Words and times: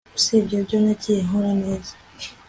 Usibye 0.17 0.53
ibyo 0.59 0.77
nagiye 0.83 1.19
nkora 1.27 1.51
neza 1.61 1.93